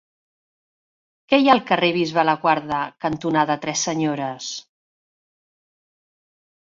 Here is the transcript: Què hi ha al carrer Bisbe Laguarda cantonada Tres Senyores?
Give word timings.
Què 1.33 1.39
hi 1.41 1.49
ha 1.49 1.51
al 1.57 1.61
carrer 1.67 1.91
Bisbe 1.99 2.23
Laguarda 2.29 2.79
cantonada 3.07 3.59
Tres 3.67 3.87
Senyores? 3.89 4.51